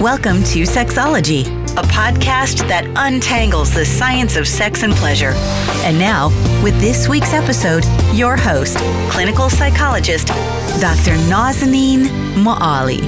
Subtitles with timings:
[0.00, 1.44] Welcome to Sexology,
[1.76, 5.32] a podcast that untangles the science of sex and pleasure.
[5.82, 6.28] And now,
[6.62, 8.76] with this week's episode, your host,
[9.10, 10.28] clinical psychologist,
[10.80, 11.16] Dr.
[11.26, 12.06] Nazanin
[12.36, 13.00] Moali.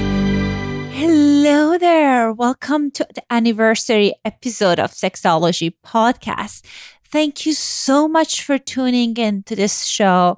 [0.91, 2.33] Hello there.
[2.33, 6.65] Welcome to the anniversary episode of Sexology Podcast.
[7.05, 10.37] Thank you so much for tuning in to this show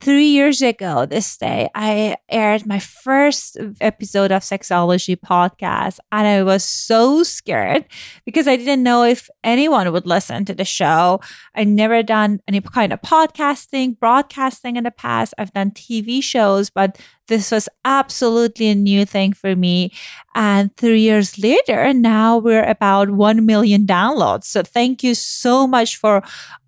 [0.00, 6.42] three years ago this day, I aired my first episode of Sexology podcast, and I
[6.42, 7.84] was so scared
[8.24, 11.20] because I didn't know if anyone would listen to the show.
[11.54, 15.34] I never done any kind of podcasting, broadcasting in the past.
[15.36, 16.98] I've done TV shows, but
[17.30, 19.92] this was absolutely a new thing for me.
[20.34, 24.44] And three years later, now we're about 1 million downloads.
[24.44, 26.22] So thank you so much for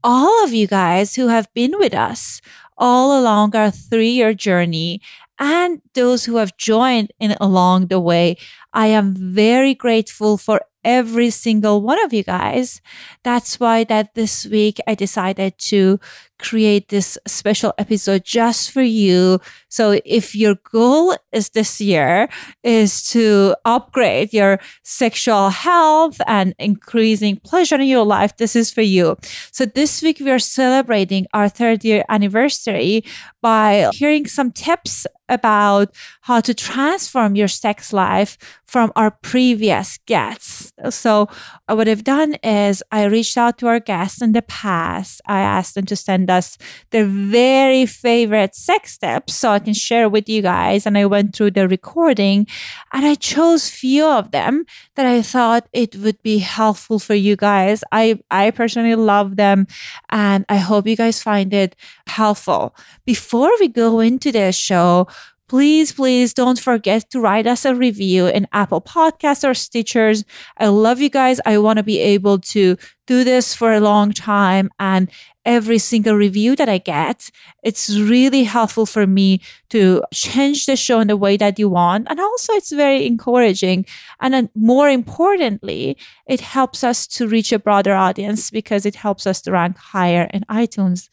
[0.05, 2.41] all of you guys who have been with us
[2.83, 5.01] all along our three year journey
[5.39, 8.37] and those who have joined in along the way.
[8.73, 12.81] I am very grateful for every single one of you guys.
[13.23, 16.01] That's why that this week I decided to
[16.43, 19.41] create this special episode just for you.
[19.69, 22.29] So if your goal is this year
[22.63, 28.83] is to upgrade your sexual health and increasing pleasure in your life, this is for
[28.83, 29.17] you.
[29.53, 33.05] So this week we are celebrating our third year anniversary
[33.41, 40.73] by hearing some tips about how to transform your sex life from our previous guests.
[40.91, 41.29] So
[41.67, 45.21] what I've done is I reached out to our guests in the past.
[45.27, 46.59] I asked them to send us
[46.91, 50.87] their very favorite sex steps so I can share with you guys.
[50.87, 52.47] And I went through the recording
[52.93, 54.65] and I chose few of them
[54.97, 57.85] that I thought it would be helpful for you guys.
[57.93, 59.67] I, I personally love them
[60.11, 62.75] and I hope you guys find it helpful.
[63.05, 65.09] Before we go into the show,
[65.53, 70.25] please, please don't forget to write us a review in Apple Podcasts or Stitchers.
[70.57, 71.43] I love you guys.
[71.45, 75.11] I want to be able to do this for a long time and
[75.45, 77.31] every single review that I get,
[77.63, 82.07] it's really helpful for me to change the show in the way that you want.
[82.09, 83.85] And also it's very encouraging.
[84.21, 89.27] And then more importantly, it helps us to reach a broader audience because it helps
[89.27, 91.11] us to rank higher in iTunes.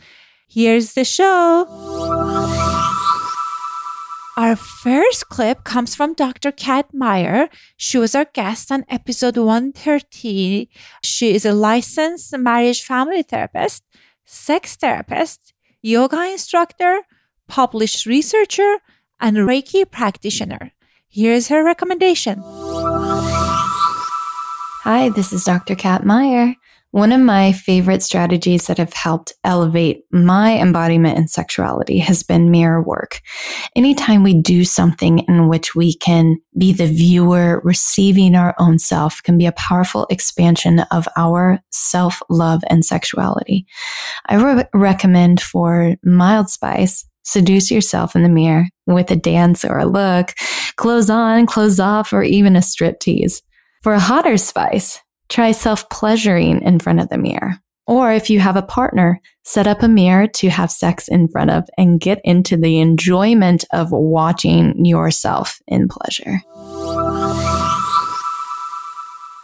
[0.47, 2.95] Here's the show.
[4.39, 6.53] Our first clip comes from Dr.
[6.53, 7.49] Kat Meyer.
[7.75, 10.65] She was our guest on episode 113.
[11.03, 13.83] She is a licensed marriage family therapist,
[14.23, 15.51] sex therapist,
[15.81, 17.01] yoga instructor,
[17.49, 18.77] published researcher,
[19.19, 20.71] and Reiki practitioner.
[21.09, 22.41] Here's her recommendation.
[24.85, 25.75] Hi, this is Dr.
[25.75, 26.55] Kat Meyer.
[26.91, 32.49] One of my favorite strategies that have helped elevate my embodiment in sexuality has been
[32.49, 33.21] mirror work.
[33.75, 39.21] Anytime we do something in which we can be the viewer receiving our own self
[39.21, 43.67] can be a powerful expansion of our self love and sexuality.
[44.27, 49.77] I re- recommend for mild spice, seduce yourself in the mirror with a dance or
[49.77, 50.33] a look,
[50.75, 53.43] clothes on, clothes off, or even a strip tease.
[53.83, 57.59] For a hotter spice, Try self pleasuring in front of the mirror.
[57.87, 61.49] Or if you have a partner, set up a mirror to have sex in front
[61.49, 66.41] of and get into the enjoyment of watching yourself in pleasure.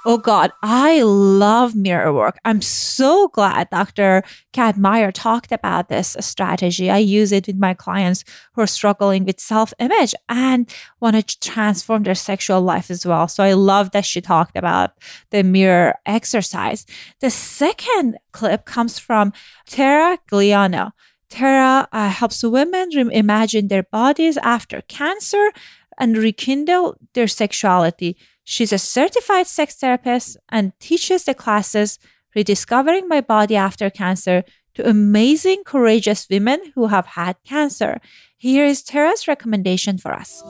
[0.08, 2.38] Oh God, I love mirror work.
[2.46, 4.22] I'm so glad Dr.
[4.54, 6.92] Kat Meyer talked about this strategy.
[6.92, 8.24] I use it with my clients
[8.54, 13.28] who are struggling with self image and want to transform their sexual life as well.
[13.28, 14.92] So I love that she talked about
[15.32, 16.86] the mirror exercise.
[17.20, 19.34] The second clip comes from
[19.66, 20.92] Tara Galeano.
[21.32, 25.50] Tara uh, helps women reimagine their bodies after cancer
[25.98, 28.18] and rekindle their sexuality
[28.48, 31.98] She's a certified sex therapist and teaches the classes
[32.36, 34.44] Rediscovering My Body After Cancer
[34.76, 38.00] to amazing, courageous women who have had cancer.
[38.38, 40.44] Here is Tara's recommendation for us.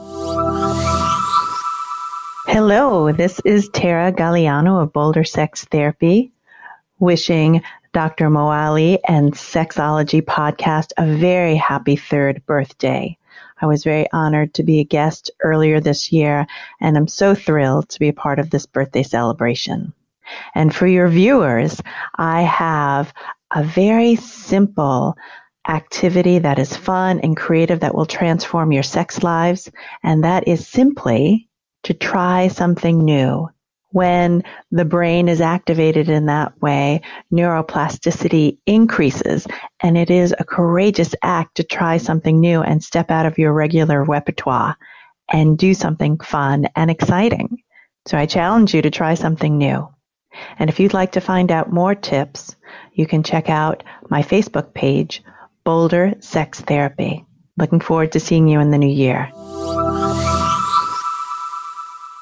[2.48, 6.32] Hello, this is Tara Galeano of Boulder Sex Therapy,
[6.98, 7.62] wishing
[7.94, 8.28] Dr.
[8.28, 13.16] Moali and Sexology Podcast a very happy third birthday.
[13.60, 16.46] I was very honored to be a guest earlier this year,
[16.80, 19.94] and I'm so thrilled to be a part of this birthday celebration.
[20.54, 21.80] And for your viewers,
[22.16, 23.12] I have
[23.54, 25.16] a very simple
[25.68, 29.70] activity that is fun and creative that will transform your sex lives,
[30.02, 31.48] and that is simply
[31.84, 33.48] to try something new
[33.90, 37.00] when the brain is activated in that way,
[37.32, 39.46] neuroplasticity increases.
[39.80, 43.52] And it is a courageous act to try something new and step out of your
[43.52, 44.76] regular repertoire
[45.32, 47.62] and do something fun and exciting.
[48.06, 49.88] So I challenge you to try something new.
[50.58, 52.54] And if you'd like to find out more tips,
[52.92, 55.22] you can check out my Facebook page,
[55.64, 57.24] Boulder Sex Therapy.
[57.56, 59.32] Looking forward to seeing you in the new year.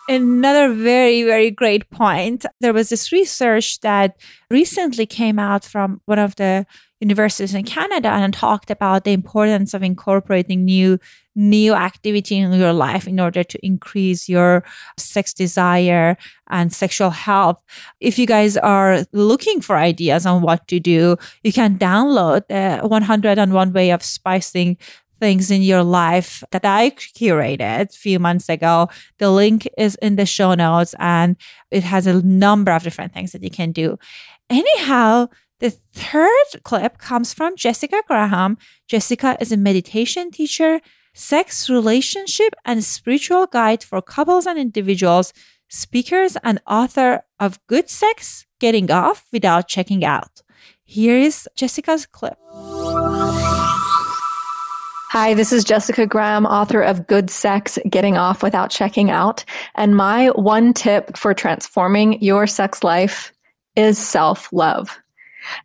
[0.07, 2.45] Another very, very great point.
[2.61, 4.17] There was this research that
[4.51, 6.67] recently came out from one of the
[7.01, 10.99] universities in Canada and talked about the importance of incorporating new
[11.37, 14.63] new activity in your life in order to increase your
[14.97, 16.17] sex desire
[16.49, 17.61] and sexual health.
[17.99, 22.87] If you guys are looking for ideas on what to do, you can download the
[22.87, 24.77] 101 way of spicing
[25.21, 28.89] things in your life that I curated a few months ago.
[29.19, 31.37] The link is in the show notes and
[31.71, 33.99] it has a number of different things that you can do.
[34.51, 35.29] Anyhow,
[35.61, 38.59] the third clip comes from Jessica Graham.
[38.89, 40.81] Jessica is a meditation teacher,
[41.15, 45.33] sex, relationship, and spiritual guide for couples and individuals,
[45.69, 50.43] speakers, and author of Good Sex Getting Off Without Checking Out.
[50.85, 52.37] Here is Jessica's clip.
[55.15, 59.45] Hi, this is Jessica Graham, author of Good Sex Getting Off Without Checking Out.
[59.77, 63.33] And my one tip for transforming your sex life
[63.77, 64.99] is self love.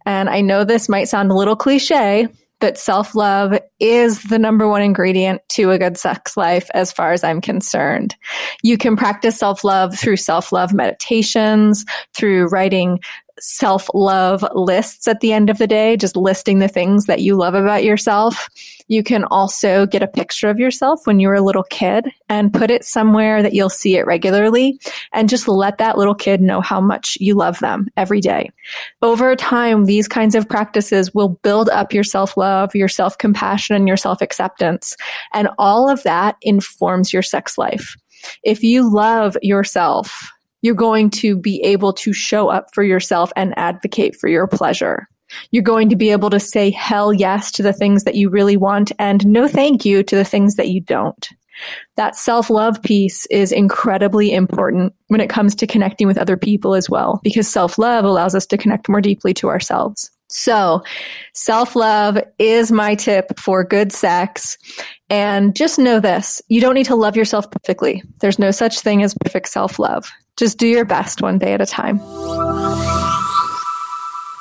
[0.05, 2.27] And I know this might sound a little cliche,
[2.59, 7.11] but self love is the number one ingredient to a good sex life as far
[7.11, 8.15] as I'm concerned.
[8.61, 11.85] You can practice self love through self love meditations,
[12.15, 12.99] through writing
[13.41, 17.35] self love lists at the end of the day, just listing the things that you
[17.35, 18.49] love about yourself.
[18.87, 22.53] You can also get a picture of yourself when you were a little kid and
[22.53, 24.79] put it somewhere that you'll see it regularly
[25.13, 28.49] and just let that little kid know how much you love them every day.
[29.01, 33.75] Over time, these kinds of practices will build up your self love, your self compassion,
[33.75, 34.95] and your self acceptance.
[35.33, 37.95] And all of that informs your sex life.
[38.43, 43.57] If you love yourself, you're going to be able to show up for yourself and
[43.57, 45.07] advocate for your pleasure.
[45.51, 48.57] You're going to be able to say hell yes to the things that you really
[48.57, 51.27] want and no thank you to the things that you don't.
[51.97, 56.73] That self love piece is incredibly important when it comes to connecting with other people
[56.73, 60.09] as well, because self love allows us to connect more deeply to ourselves.
[60.29, 60.83] So
[61.33, 64.57] self love is my tip for good sex.
[65.09, 68.03] And just know this, you don't need to love yourself perfectly.
[68.21, 70.09] There's no such thing as perfect self love.
[70.39, 71.99] Just do your best one day at a time.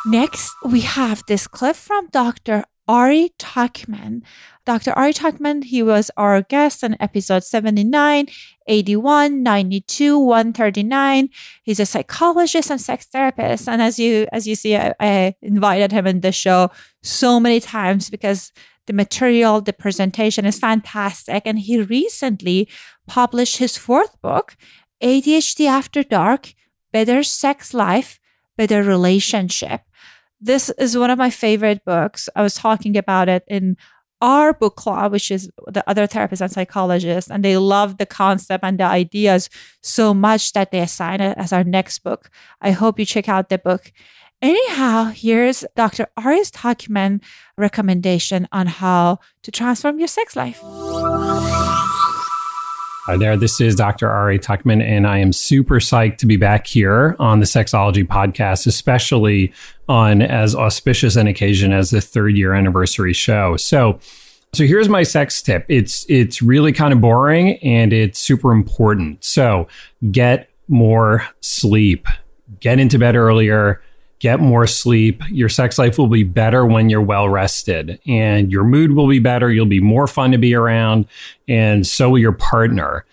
[0.06, 2.65] Next, we have this clip from Dr.
[2.87, 4.23] Ari Tuckman.
[4.65, 4.93] Dr.
[4.93, 8.29] Ari Tuckman, he was our guest on episode 79,
[8.69, 11.29] 81, 92, 139.
[11.65, 13.69] He's a psychologist and sex therapist.
[13.69, 16.71] And as you as you see, I, I invited him in the show
[17.03, 18.53] so many times because
[18.87, 21.43] the material, the presentation is fantastic.
[21.45, 22.69] And he recently
[23.06, 24.56] published his fourth book,
[25.03, 26.55] ADHD After Dark,
[26.93, 28.19] Better Sex Life,
[28.56, 29.83] Better Relationship.
[30.41, 32.29] This is one of my favorite books.
[32.37, 33.77] I was talking about it in
[34.21, 38.65] our book club, which is the other therapists and psychologists, and they love the concept
[38.65, 39.49] and the ideas
[39.81, 42.31] so much that they assign it as our next book.
[42.61, 43.93] I hope you check out the book.
[44.41, 46.06] Anyhow, here's Dr.
[46.17, 47.21] Aris Tuckman
[47.56, 50.61] recommendation on how to transform your sex life.
[53.08, 53.38] Hi there.
[53.38, 54.06] This is Dr.
[54.06, 58.66] Ari Tuckman, and I am super psyched to be back here on the Sexology podcast,
[58.66, 59.50] especially
[59.88, 63.56] on as auspicious an occasion as the third year anniversary show.
[63.56, 63.99] So,
[64.52, 65.64] so here's my sex tip.
[65.71, 69.25] It's it's really kind of boring and it's super important.
[69.25, 69.68] So,
[70.11, 72.09] get more sleep.
[72.61, 73.80] Get into bed earlier
[74.18, 75.22] get more sleep.
[75.30, 79.18] Your sex life will be better when you're well rested, and your mood will be
[79.18, 79.50] better.
[79.50, 81.06] You'll be more fun to be around,
[81.46, 83.04] and so will your partner.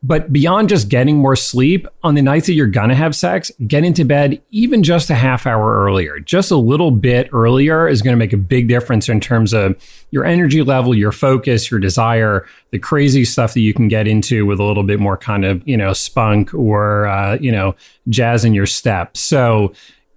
[0.00, 3.82] But beyond just getting more sleep, on the nights that you're gonna have sex, get
[3.82, 6.20] into bed even just a half hour earlier.
[6.20, 9.74] Just a little bit earlier is gonna make a big difference in terms of
[10.12, 14.46] your energy level, your focus, your desire, the crazy stuff that you can get into
[14.46, 17.74] with a little bit more kind of, you know, spunk or, uh, you know,
[18.08, 19.16] jazz in your step.
[19.16, 19.72] So,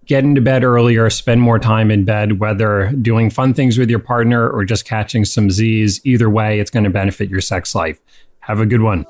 [0.05, 3.99] get into bed earlier, spend more time in bed, whether doing fun things with your
[3.99, 6.01] partner or just catching some Z's.
[6.05, 7.99] Either way, it's going to benefit your sex life.
[8.41, 9.05] Have a good one.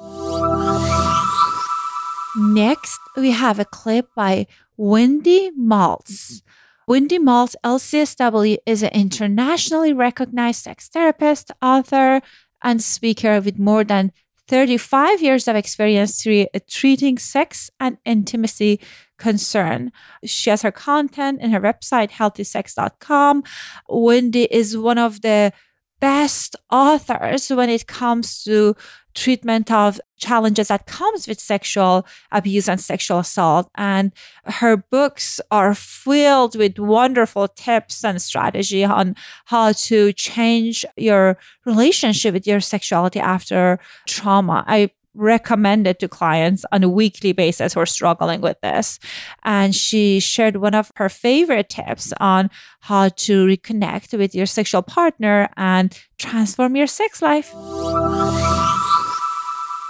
[2.38, 6.41] Next, we have a clip by Wendy Maltz.
[6.88, 12.21] Wendy Maltz, LCSW, is an internationally recognized sex therapist, author,
[12.63, 14.12] and speaker with more than
[14.51, 18.81] 35 years of experience uh, treating sex and intimacy
[19.17, 19.93] concern.
[20.25, 23.43] She has her content in her website, healthysex.com.
[23.88, 25.53] Wendy is one of the
[26.01, 28.75] best authors when it comes to
[29.13, 33.70] treatment of challenges that comes with sexual abuse and sexual assault.
[33.75, 34.12] And
[34.46, 39.15] her books are filled with wonderful tips and strategy on
[39.46, 44.63] how to change your relationship with your sexuality after trauma.
[44.67, 49.00] I recommend it to clients on a weekly basis who are struggling with this.
[49.44, 52.50] And she shared one of her favorite tips on
[52.82, 57.51] how to reconnect with your sexual partner and transform your sex life.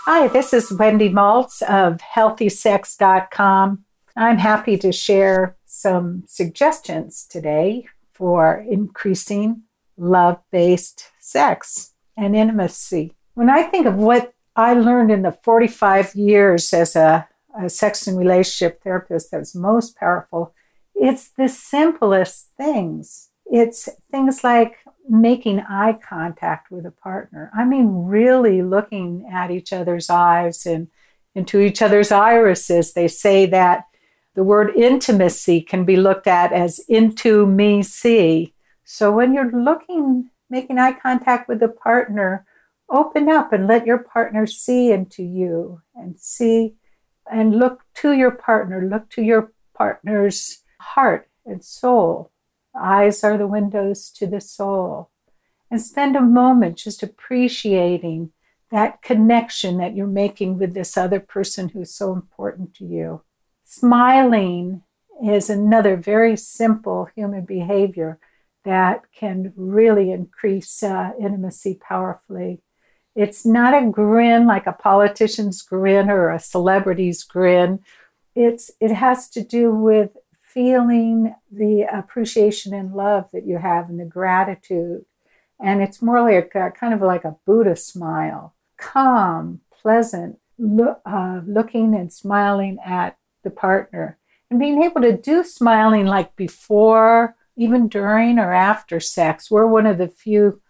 [0.05, 3.85] Hi, this is Wendy Maltz of healthysex.com.
[4.17, 9.61] I'm happy to share some suggestions today for increasing
[9.97, 13.13] love based sex and intimacy.
[13.35, 17.27] When I think of what I learned in the 45 years as a,
[17.59, 20.53] a sex and relationship therapist that's most powerful,
[20.95, 23.29] it's the simplest things.
[23.45, 24.77] It's things like
[25.09, 27.51] making eye contact with a partner.
[27.53, 30.87] I mean, really looking at each other's eyes and
[31.33, 32.93] into each other's irises.
[32.93, 33.85] They say that
[34.35, 38.53] the word intimacy can be looked at as into me see.
[38.83, 42.45] So when you're looking, making eye contact with a partner,
[42.91, 46.75] open up and let your partner see into you and see
[47.31, 52.31] and look to your partner, look to your partner's heart and soul
[52.75, 55.09] Eyes are the windows to the soul.
[55.69, 58.31] And spend a moment just appreciating
[58.71, 63.21] that connection that you're making with this other person who's so important to you.
[63.65, 64.83] Smiling
[65.23, 68.19] is another very simple human behavior
[68.63, 72.61] that can really increase uh, intimacy powerfully.
[73.15, 77.79] It's not a grin like a politician's grin or a celebrity's grin.
[78.35, 83.99] It's it has to do with feeling the appreciation and love that you have and
[83.99, 85.05] the gratitude.
[85.59, 90.39] And it's more like a, kind of like a Buddha smile, calm, pleasant,
[91.05, 94.17] uh, looking and smiling at the partner.
[94.49, 99.49] And being able to do smiling like before, even during or after sex.
[99.49, 100.61] We're one of the few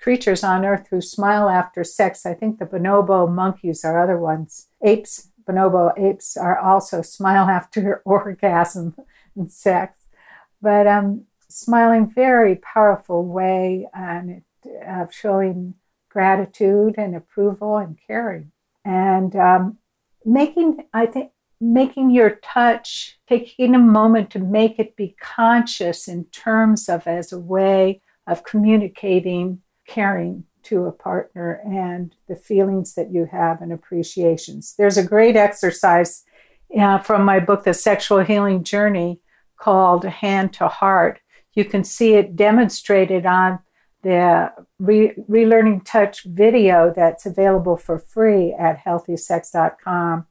[0.00, 2.26] creatures on earth who smile after sex.
[2.26, 4.68] I think the bonobo monkeys are other ones.
[4.82, 8.94] Apes, bonobo apes are also smile after orgasm
[9.34, 10.06] and sex,
[10.60, 14.42] but um, smiling very powerful way and
[14.86, 15.74] of showing
[16.10, 18.50] gratitude and approval and caring,
[18.84, 19.78] and um,
[20.24, 26.24] making I think making your touch taking a moment to make it be conscious in
[26.26, 33.12] terms of as a way of communicating caring to a partner and the feelings that
[33.12, 34.74] you have and appreciations.
[34.76, 36.24] There's a great exercise
[36.78, 39.20] uh, from my book, The Sexual Healing Journey,
[39.56, 41.20] called Hand to Heart.
[41.54, 43.60] You can see it demonstrated on
[44.02, 50.26] the Re- Relearning Touch video that's available for free at healthysex.com.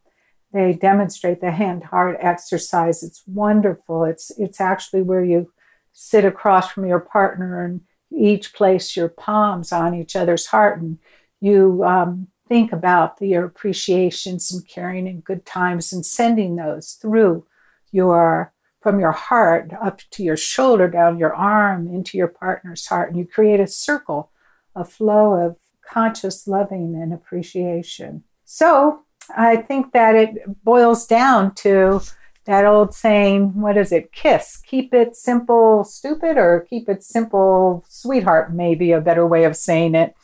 [0.54, 3.04] They demonstrate the hand heart exercise.
[3.04, 4.06] It's wonderful.
[4.06, 5.52] It's it's actually where you
[5.92, 7.82] sit across from your partner and
[8.16, 10.98] each place your palms on each other's heart and
[11.42, 16.94] you um, think about the, your appreciations and caring and good times and sending those
[16.94, 17.46] through
[17.92, 23.10] your from your heart up to your shoulder, down your arm, into your partner's heart.
[23.10, 24.30] And you create a circle,
[24.76, 25.58] a flow of
[25.90, 28.24] conscious loving and appreciation.
[28.44, 29.02] So
[29.36, 32.02] I think that it boils down to
[32.46, 34.12] that old saying, what is it?
[34.12, 34.58] Kiss.
[34.58, 39.96] Keep it simple, stupid, or keep it simple, sweetheart, maybe a better way of saying
[39.96, 40.16] it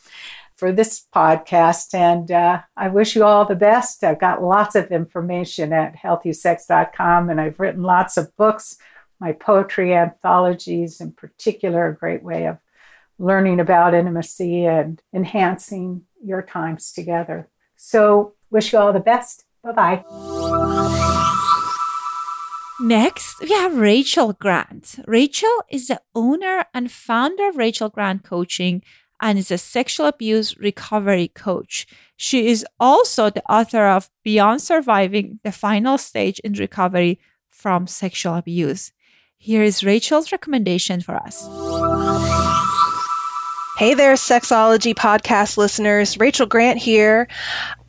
[0.55, 1.95] for this podcast.
[1.95, 4.03] And uh, I wish you all the best.
[4.03, 8.77] I've got lots of information at healthysex.com, and I've written lots of books.
[9.19, 12.59] My poetry anthologies, in particular, a great way of
[13.17, 17.47] learning about intimacy and enhancing your times together.
[17.75, 19.45] So, wish you all the best.
[19.63, 19.71] Bye
[20.03, 21.00] bye.
[22.81, 24.95] Next, we have Rachel Grant.
[25.05, 28.81] Rachel is the owner and founder of Rachel Grant Coaching
[29.21, 31.85] and is a sexual abuse recovery coach.
[32.17, 37.19] She is also the author of Beyond Surviving the Final Stage in Recovery
[37.51, 38.93] from Sexual Abuse.
[39.37, 41.47] Here is Rachel's recommendation for us.
[43.77, 46.19] Hey there, Sexology podcast listeners.
[46.19, 47.27] Rachel Grant here.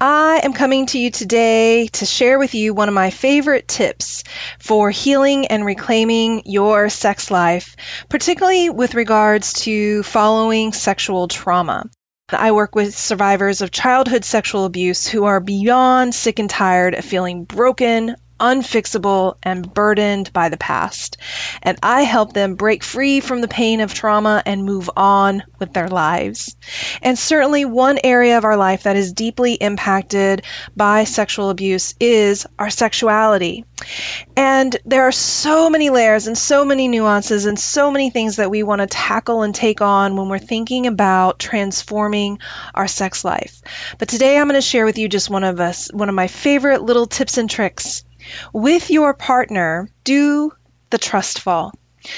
[0.05, 4.25] I am coming to you today to share with you one of my favorite tips
[4.59, 7.77] for healing and reclaiming your sex life,
[8.09, 11.89] particularly with regards to following sexual trauma.
[12.31, 17.05] I work with survivors of childhood sexual abuse who are beyond sick and tired of
[17.05, 21.17] feeling broken, unfixable and burdened by the past.
[21.63, 25.73] And I help them break free from the pain of trauma and move on with
[25.73, 26.57] their lives.
[27.01, 30.45] And certainly, one area of our life that is deeply impacted
[30.77, 33.65] by sexual abuse is our sexuality.
[34.37, 38.51] And there are so many layers and so many nuances and so many things that
[38.51, 42.39] we want to tackle and take on when we're thinking about transforming
[42.75, 43.63] our sex life.
[43.99, 46.27] But today I'm going to share with you just one of us, one of my
[46.27, 48.05] favorite little tips and tricks.
[48.53, 50.53] With your partner, do
[50.91, 51.73] the trust fall.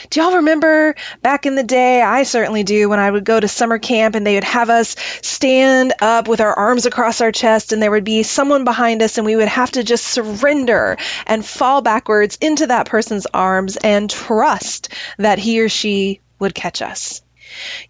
[0.09, 2.01] Do y'all remember back in the day?
[2.01, 4.97] I certainly do when I would go to summer camp and they would have us
[5.21, 9.19] stand up with our arms across our chest and there would be someone behind us
[9.19, 10.97] and we would have to just surrender
[11.27, 16.81] and fall backwards into that person's arms and trust that he or she would catch
[16.81, 17.21] us.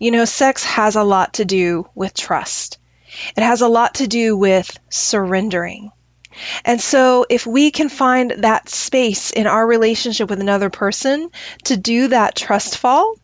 [0.00, 2.78] You know, sex has a lot to do with trust.
[3.36, 5.92] It has a lot to do with surrendering.
[6.64, 11.30] And so, if we can find that space in our relationship with another person
[11.64, 13.16] to do that trust fall,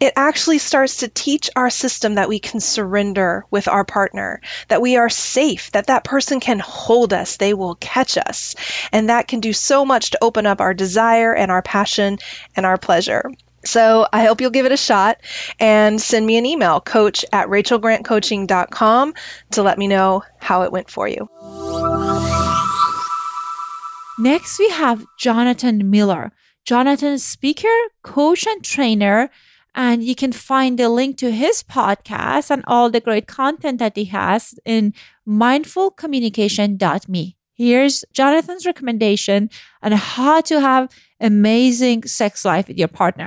[0.00, 4.82] it actually starts to teach our system that we can surrender with our partner, that
[4.82, 8.54] we are safe, that that person can hold us, they will catch us.
[8.90, 12.18] And that can do so much to open up our desire and our passion
[12.56, 13.30] and our pleasure.
[13.64, 15.18] So I hope you'll give it a shot
[15.60, 19.14] and send me an email, coach at rachelgrantcoaching.com
[19.52, 21.28] to let me know how it went for you.
[24.22, 26.30] Next, we have Jonathan Miller.
[26.64, 29.30] Jonathan is speaker, coach, and trainer.
[29.74, 33.96] And you can find the link to his podcast and all the great content that
[33.96, 34.94] he has in
[35.26, 37.36] mindfulcommunication.me.
[37.54, 39.50] Here's Jonathan's recommendation
[39.82, 40.88] on how to have
[41.18, 43.26] amazing sex life with your partner.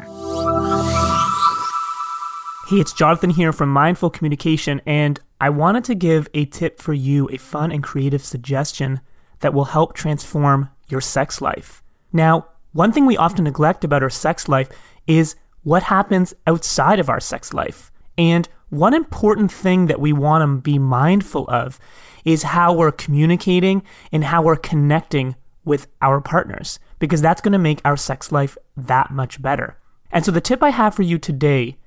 [2.70, 6.94] Hey, it's Jonathan here from Mindful Communication, and I wanted to give a tip for
[6.94, 9.02] you, a fun and creative suggestion
[9.42, 11.84] that will help transform your sex life.
[12.14, 14.70] Now, one thing we often neglect about our sex life
[15.08, 17.92] is what happens outside of our sex life.
[18.18, 21.80] And one important thing that we want to be mindful of
[22.24, 27.60] is how we're communicating and how we're connecting with our partners, because that's going to
[27.60, 29.78] make our sex life that much better.
[30.12, 31.78] And so, the tip I have for you today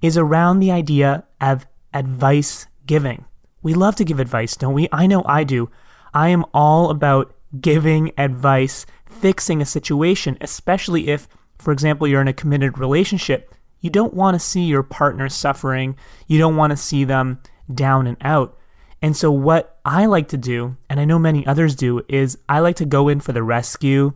[0.00, 3.24] is around the idea of advice giving.
[3.62, 4.88] We love to give advice, don't we?
[4.90, 5.70] I know I do.
[6.12, 12.28] I am all about giving advice, fixing a situation, especially if, for example, you're in
[12.28, 13.54] a committed relationship.
[13.80, 15.96] You don't want to see your partner suffering.
[16.26, 17.40] You don't want to see them
[17.72, 18.56] down and out.
[19.02, 22.60] And so, what I like to do, and I know many others do, is I
[22.60, 24.12] like to go in for the rescue.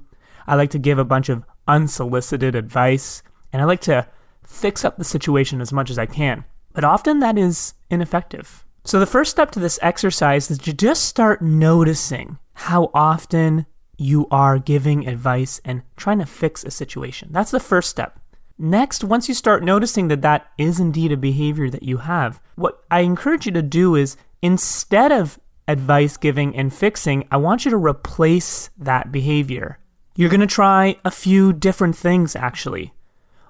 [0.46, 3.22] I like to give a bunch of unsolicited advice,
[3.52, 4.06] and I like to
[4.44, 6.44] fix up the situation as much as I can.
[6.72, 8.64] But often that is ineffective.
[8.84, 13.66] So, the first step to this exercise is to just start noticing how often
[13.98, 17.28] you are giving advice and trying to fix a situation.
[17.30, 18.18] That's the first step.
[18.58, 22.82] Next, once you start noticing that that is indeed a behavior that you have, what
[22.90, 25.38] I encourage you to do is instead of
[25.68, 29.78] advice giving and fixing, I want you to replace that behavior.
[30.14, 32.94] You're going to try a few different things actually.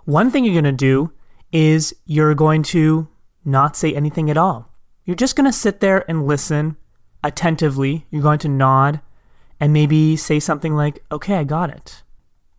[0.04, 1.12] One thing you're going to do
[1.52, 3.06] is you're going to
[3.44, 4.72] not say anything at all.
[5.04, 6.76] You're just going to sit there and listen
[7.26, 8.06] attentively.
[8.10, 9.00] You're going to nod
[9.58, 12.02] and maybe say something like, okay, I got it.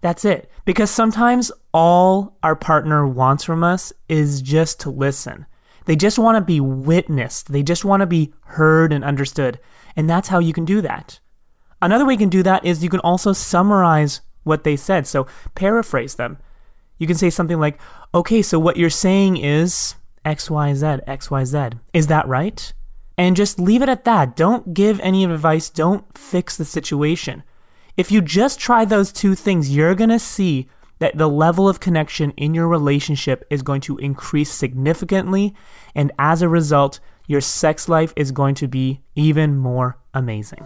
[0.02, 0.52] That's it.
[0.66, 5.46] Because sometimes all our partner wants from us is just to listen.
[5.86, 7.52] They just want to be witnessed.
[7.52, 9.60] They just want to be heard and understood.
[9.96, 11.20] And that's how you can do that.
[11.82, 15.08] Another way you can do that is you can also summarize what they said.
[15.08, 16.38] So paraphrase them.
[16.98, 17.80] You can say something like,
[18.14, 21.80] okay, so what you're saying is XYZ, XYZ.
[21.94, 22.74] Is that right?
[23.18, 24.36] And just leave it at that.
[24.36, 25.70] Don't give any advice.
[25.70, 27.44] Don't fix the situation.
[27.96, 30.68] If you just try those two things, you're going to see
[31.00, 35.56] that the level of connection in your relationship is going to increase significantly.
[35.96, 40.64] And as a result, your sex life is going to be even more amazing.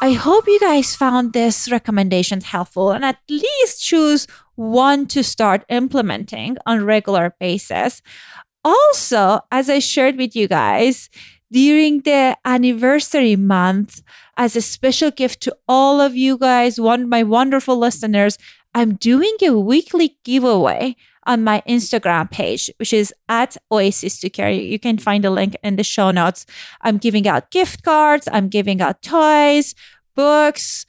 [0.00, 5.64] I hope you guys found this recommendation helpful and at least choose one to start
[5.68, 8.00] implementing on regular basis.
[8.68, 11.08] Also, as I shared with you guys,
[11.50, 14.02] during the anniversary month,
[14.36, 18.36] as a special gift to all of you guys, one my wonderful listeners,
[18.74, 24.60] I'm doing a weekly giveaway on my Instagram page, which is at Oasis to Carry.
[24.66, 26.44] You can find the link in the show notes.
[26.82, 29.74] I'm giving out gift cards, I'm giving out toys,
[30.14, 30.84] books,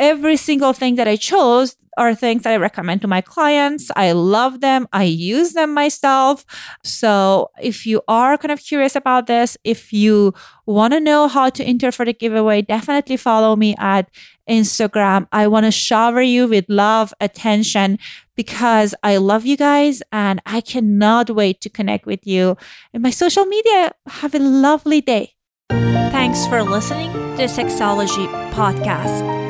[0.00, 3.90] every single thing that I chose are things that I recommend to my clients.
[3.94, 4.88] I love them.
[4.92, 6.46] I use them myself.
[6.82, 10.32] So if you are kind of curious about this, if you
[10.66, 14.08] want to know how to enter for the giveaway, definitely follow me at
[14.48, 15.26] Instagram.
[15.30, 17.98] I want to shower you with love, attention,
[18.34, 22.56] because I love you guys and I cannot wait to connect with you
[22.94, 23.92] in my social media.
[24.06, 25.34] Have a lovely day.
[25.68, 29.49] Thanks for listening to Sexology Podcast.